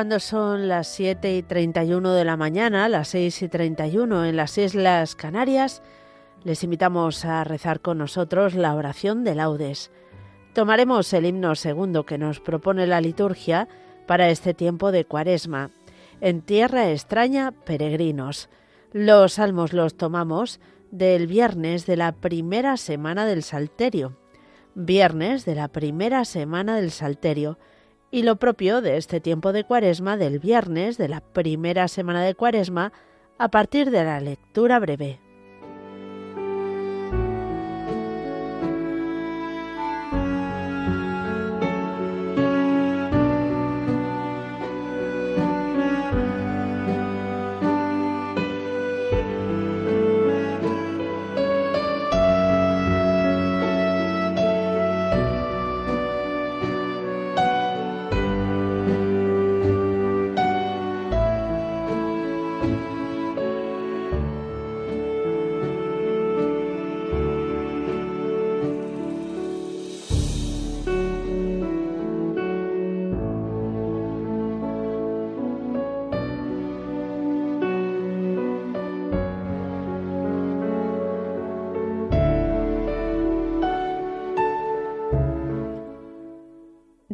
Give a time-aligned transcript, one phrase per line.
[0.00, 4.56] cuando son las 7 y 31 de la mañana, las 6 y 31 en las
[4.56, 5.82] Islas Canarias,
[6.42, 9.90] les invitamos a rezar con nosotros la oración de laudes.
[10.54, 13.68] Tomaremos el himno segundo que nos propone la liturgia
[14.06, 15.70] para este tiempo de cuaresma.
[16.22, 18.48] En tierra extraña, peregrinos.
[18.92, 24.16] Los salmos los tomamos del viernes de la primera semana del Salterio.
[24.74, 27.58] Viernes de la primera semana del Salterio
[28.10, 32.34] y lo propio de este tiempo de cuaresma del viernes de la primera semana de
[32.34, 32.92] cuaresma
[33.38, 35.20] a partir de la lectura breve.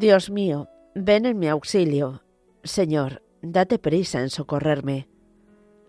[0.06, 2.22] Dios mío, ven en mi auxilio.
[2.62, 5.08] Señor, date prisa en socorrerme.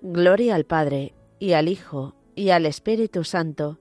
[0.01, 3.79] Gloria al Padre, y al Hijo, y al Espíritu Santo,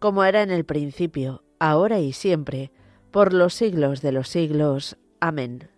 [0.00, 2.72] como era en el principio, ahora y siempre,
[3.12, 4.96] por los siglos de los siglos.
[5.20, 5.70] Amén.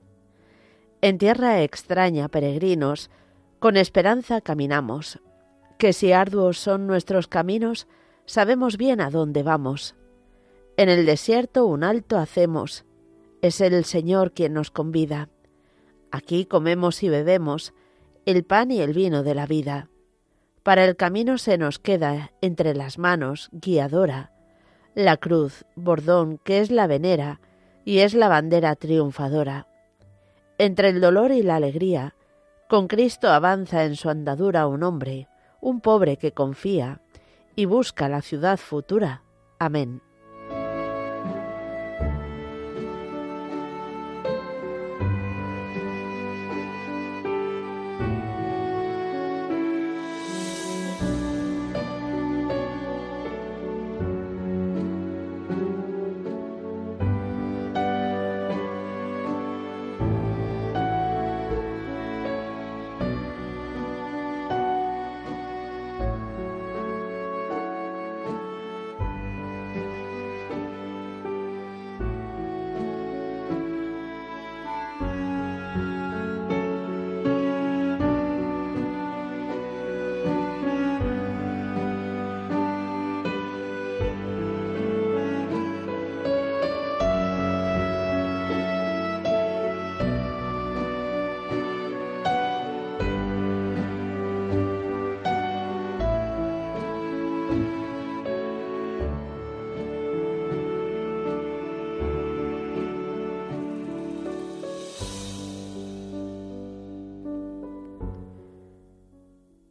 [1.03, 3.11] En tierra extraña, peregrinos,
[3.59, 5.21] con esperanza caminamos,
[5.77, 7.87] que si arduos son nuestros caminos,
[8.25, 9.97] sabemos bien a dónde vamos.
[10.79, 12.87] En el desierto un alto hacemos,
[13.43, 15.29] es el Señor quien nos convida.
[16.11, 17.75] Aquí comemos y bebemos
[18.27, 19.89] el pan y el vino de la vida.
[20.63, 24.33] Para el camino se nos queda entre las manos guiadora
[24.99, 27.41] la cruz, bordón, que es la venera
[27.85, 29.69] y es la bandera triunfadora.
[30.59, 32.17] Entre el dolor y la alegría,
[32.69, 35.29] con Cristo avanza en su andadura un hombre,
[35.61, 37.01] un pobre que confía
[37.55, 39.23] y busca la ciudad futura.
[39.61, 40.03] Amén.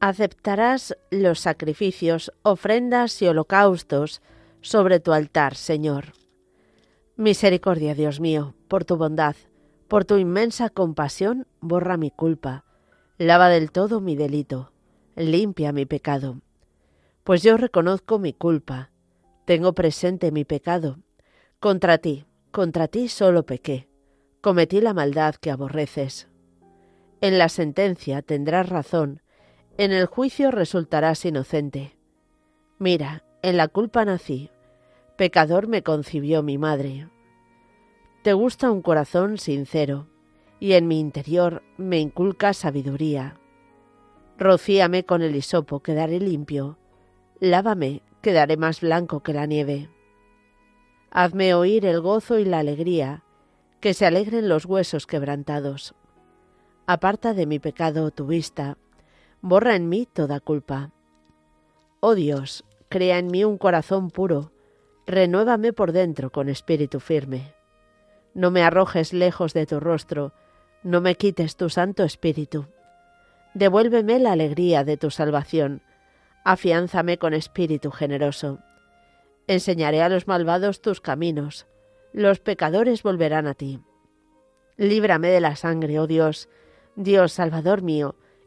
[0.08, 4.22] Aceptarás los sacrificios, ofrendas y holocaustos
[4.62, 6.14] sobre tu altar, Señor.
[7.16, 9.36] Misericordia, Dios mío, por tu bondad,
[9.88, 12.66] por tu inmensa compasión, borra mi culpa,
[13.18, 14.72] lava del todo mi delito,
[15.16, 16.42] limpia mi pecado.
[17.24, 18.92] Pues yo reconozco mi culpa,
[19.46, 21.00] tengo presente mi pecado.
[21.60, 23.90] Contra ti, contra ti solo pequé,
[24.42, 26.28] cometí la maldad que aborreces.
[27.20, 29.22] En la sentencia tendrás razón,
[29.78, 31.96] en el juicio resultarás inocente.
[32.80, 34.50] Mira, en la culpa nací,
[35.18, 37.08] pecador me concibió mi madre.
[38.24, 40.08] Te gusta un corazón sincero,
[40.60, 43.38] y en mi interior me inculca sabiduría.
[44.40, 46.78] Rocíame con el hisopo, quedaré limpio.
[47.40, 49.90] Lávame, quedaré más blanco que la nieve.
[51.12, 53.24] Hazme oír el gozo y la alegría,
[53.80, 55.94] que se alegren los huesos quebrantados.
[56.88, 58.78] Aparta de mi pecado tu vista,
[59.42, 60.92] borra en mí toda culpa.
[62.00, 64.52] Oh Dios, crea en mí un corazón puro,
[65.06, 67.54] renuévame por dentro con espíritu firme.
[68.34, 70.34] No me arrojes lejos de tu rostro,
[70.84, 72.68] no me quites tu santo espíritu.
[73.54, 75.82] Devuélveme la alegría de tu salvación,
[76.44, 78.60] afiánzame con espíritu generoso.
[79.48, 81.66] Enseñaré a los malvados tus caminos,
[82.14, 83.80] los pecadores volverán a ti.
[84.78, 86.50] Líbrame de la sangre, oh Dios,
[86.96, 88.16] Dios Salvador mío,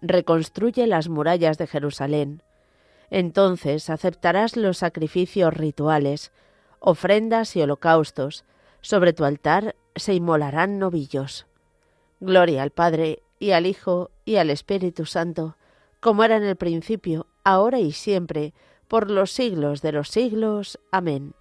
[0.00, 2.42] Reconstruye las murallas de Jerusalén.
[3.10, 6.32] Entonces aceptarás los sacrificios rituales,
[6.78, 8.44] ofrendas y holocaustos.
[8.80, 11.46] Sobre tu altar se inmolarán novillos.
[12.20, 15.56] Gloria al Padre, y al Hijo, y al Espíritu Santo,
[16.00, 18.52] como era en el principio, ahora y siempre,
[18.88, 20.78] por los siglos de los siglos.
[20.90, 21.34] Amén.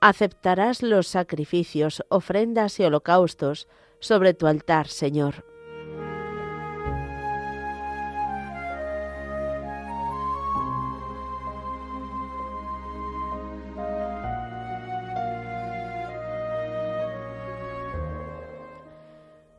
[0.00, 3.66] Aceptarás los sacrificios, ofrendas y holocaustos
[3.98, 5.44] sobre tu altar, Señor.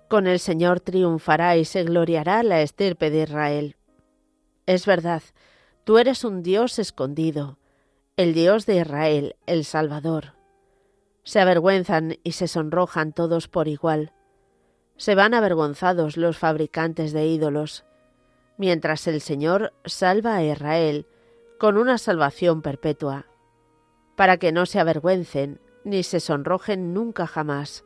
[0.09, 3.75] Con el Señor triunfará y se gloriará la estirpe de Israel.
[4.65, 5.21] Es verdad,
[5.83, 7.59] tú eres un Dios escondido,
[8.17, 10.33] el Dios de Israel, el Salvador.
[11.23, 14.11] Se avergüenzan y se sonrojan todos por igual.
[14.97, 17.85] Se van avergonzados los fabricantes de ídolos,
[18.57, 21.05] mientras el Señor salva a Israel
[21.59, 23.27] con una salvación perpetua,
[24.15, 27.85] para que no se avergüencen ni se sonrojen nunca jamás.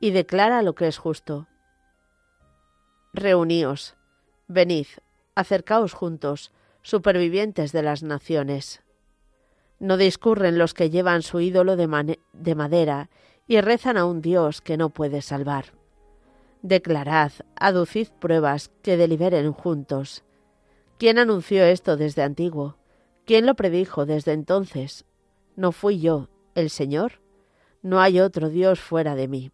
[0.00, 1.46] y declara lo que es justo.
[3.12, 3.96] Reuníos,
[4.46, 4.86] venid,
[5.34, 6.52] acercaos juntos,
[6.82, 8.82] supervivientes de las naciones.
[9.80, 13.10] No discurren los que llevan su ídolo de, de, madera
[13.46, 15.66] y rezan a un Dios que no puede salvar.
[16.62, 20.24] Declarad, aducid pruebas que deliberen juntos.
[20.98, 22.76] ¿Quién anunció esto desde antiguo?
[23.24, 25.04] ¿Quién lo predijo desde entonces?
[25.54, 27.20] ¿No fui yo, el Señor?
[27.82, 29.52] No hay otro Dios fuera de mí.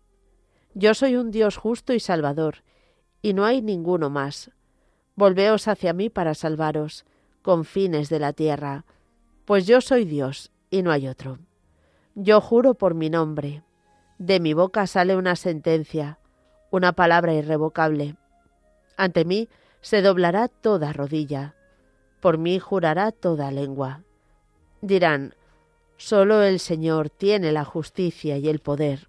[0.74, 2.64] Yo soy un Dios justo y salvador,
[3.22, 4.50] y no hay ninguno más.
[5.14, 7.04] Volveos hacia mí para salvaros,
[7.42, 8.84] con fines de la tierra,
[9.44, 11.38] pues yo soy Dios, y no hay otro.
[12.16, 13.62] Yo juro por mi nombre.
[14.18, 16.18] De mi boca sale una sentencia,
[16.70, 18.16] una palabra irrevocable.
[18.96, 19.48] Ante mí
[19.80, 21.54] se doblará toda rodilla,
[22.20, 24.02] por mí jurará toda lengua.
[24.80, 25.34] Dirán,
[25.98, 29.08] solo el Señor tiene la justicia y el poder.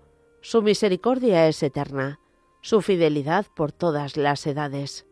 [0.41, 2.19] su misericordia es eterna,
[2.61, 5.05] su fidelidad por todas las edades.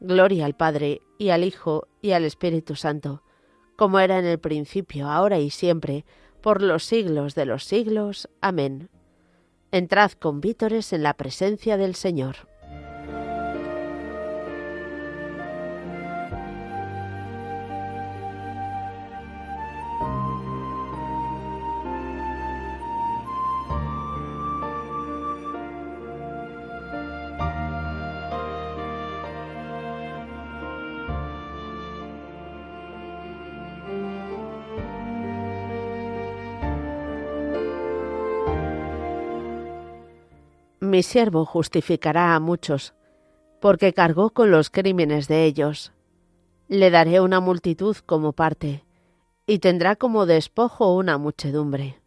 [0.00, 3.22] Gloria al Padre, y al Hijo, y al Espíritu Santo,
[3.76, 6.04] como era en el principio, ahora y siempre,
[6.40, 8.28] por los siglos de los siglos.
[8.40, 8.90] Amén.
[9.70, 12.48] Entrad con vítores en la presencia del Señor.
[40.96, 42.94] Mi siervo justificará a muchos,
[43.60, 45.92] porque cargó con los crímenes de ellos.
[46.68, 48.86] Le daré una multitud como parte,
[49.46, 52.00] y tendrá como despojo una muchedumbre,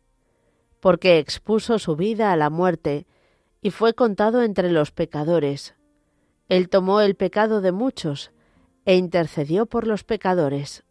[0.80, 3.06] porque expuso su vida a la muerte,
[3.62, 5.76] y fue contado entre los pecadores.
[6.48, 8.32] Él tomó el pecado de muchos,
[8.86, 10.84] e intercedió por los pecadores.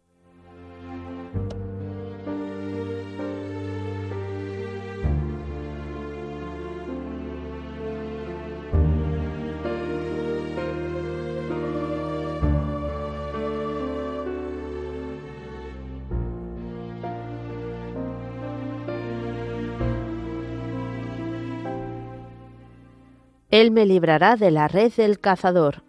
[23.51, 25.81] Él me librará de la red del cazador.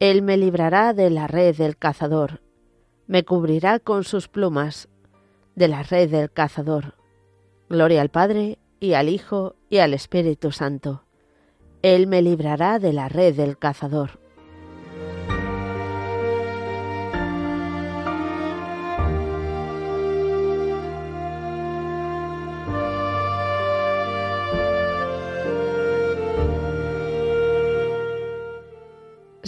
[0.00, 2.40] Él me librará de la red del cazador.
[3.06, 4.88] Me cubrirá con sus plumas
[5.54, 6.96] de la red del cazador.
[7.68, 11.04] Gloria al Padre y al Hijo y al Espíritu Santo.
[11.82, 14.21] Él me librará de la red del cazador.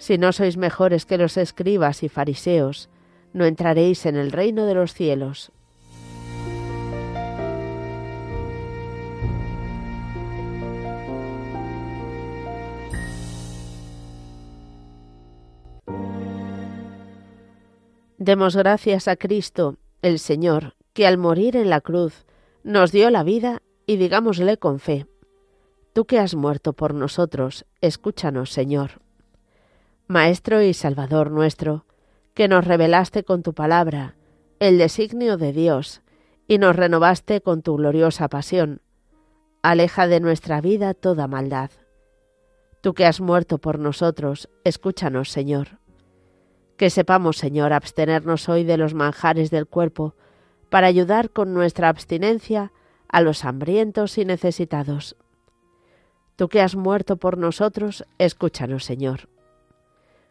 [0.00, 2.88] Si no sois mejores que los escribas y fariseos,
[3.34, 5.52] no entraréis en el reino de los cielos.
[18.16, 22.24] Demos gracias a Cristo, el Señor, que al morir en la cruz
[22.64, 25.06] nos dio la vida y digámosle con fe,
[25.92, 29.09] Tú que has muerto por nosotros, escúchanos, Señor.
[30.10, 31.84] Maestro y Salvador nuestro,
[32.34, 34.16] que nos revelaste con tu palabra
[34.58, 36.02] el designio de Dios
[36.48, 38.80] y nos renovaste con tu gloriosa pasión.
[39.62, 41.70] Aleja de nuestra vida toda maldad.
[42.80, 45.78] Tú que has muerto por nosotros, escúchanos, Señor.
[46.76, 50.16] Que sepamos, Señor, abstenernos hoy de los manjares del cuerpo,
[50.70, 52.72] para ayudar con nuestra abstinencia
[53.06, 55.14] a los hambrientos y necesitados.
[56.34, 59.28] Tú que has muerto por nosotros, escúchanos, Señor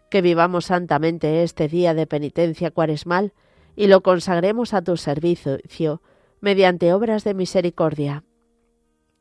[0.10, 3.34] que vivamos santamente este día de penitencia cuaresmal
[3.75, 6.01] y lo consagremos a tu servicio
[6.42, 8.24] mediante obras de misericordia.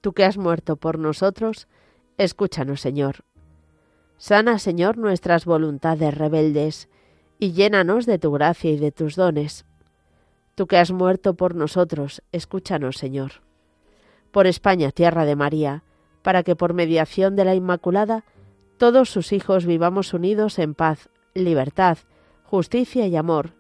[0.01, 1.69] Tú que has muerto por nosotros,
[2.17, 3.25] escúchanos, Señor.
[4.17, 6.89] Sana, Señor, nuestras voluntades rebeldes
[7.39, 9.65] y llénanos de tu gracia y de tus dones.
[10.55, 13.43] Tú que has muerto por nosotros, escúchanos, Señor.
[14.33, 15.85] Por España, tierra de María,
[16.23, 18.25] para que por mediación de la Inmaculada
[18.79, 21.99] todos sus hijos vivamos unidos en paz, libertad,
[22.45, 23.55] justicia y amor,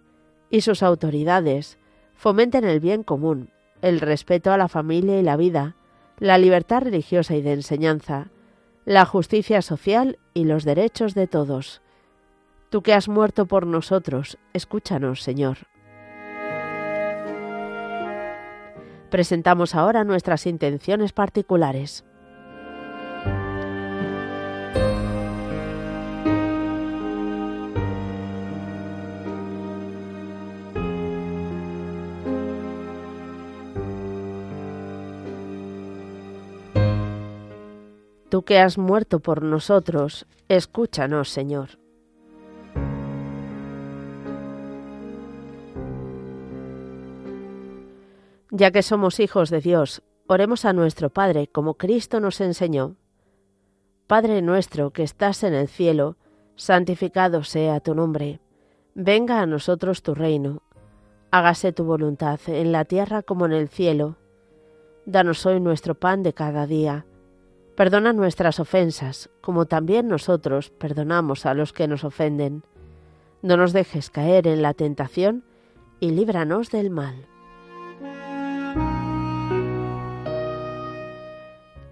[0.48, 1.78] y sus autoridades
[2.14, 3.50] fomenten el bien común,
[3.82, 5.76] el respeto a la familia y la vida,
[6.18, 8.30] la libertad religiosa y de enseñanza,
[8.84, 11.82] la justicia social y los derechos de todos.
[12.70, 15.58] Tú que has muerto por nosotros, escúchanos, Señor.
[19.10, 22.04] Presentamos ahora nuestras intenciones particulares.
[38.28, 41.78] Tú que has muerto por nosotros, escúchanos, Señor.
[48.50, 52.96] Ya que somos hijos de Dios, oremos a nuestro Padre como Cristo nos enseñó.
[54.06, 56.16] Padre nuestro que estás en el cielo,
[56.56, 58.40] santificado sea tu nombre.
[58.94, 60.62] Venga a nosotros tu reino.
[61.30, 64.16] Hágase tu voluntad en la tierra como en el cielo.
[65.06, 67.06] Danos hoy nuestro pan de cada día.
[67.78, 72.64] Perdona nuestras ofensas, como también nosotros perdonamos a los que nos ofenden.
[73.40, 75.44] No nos dejes caer en la tentación
[76.00, 77.28] y líbranos del mal.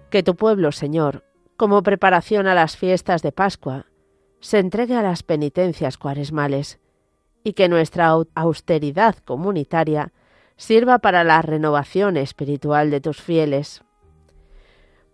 [0.09, 1.23] Que tu pueblo, Señor,
[1.55, 3.85] como preparación a las fiestas de Pascua,
[4.41, 6.81] se entregue a las penitencias cuaresmales
[7.45, 10.11] y que nuestra austeridad comunitaria
[10.57, 13.85] sirva para la renovación espiritual de tus fieles.